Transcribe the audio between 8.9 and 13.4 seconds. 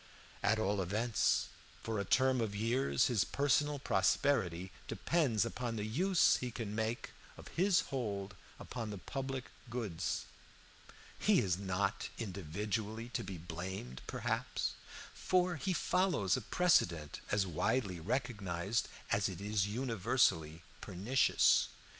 public goods. He is not individually to be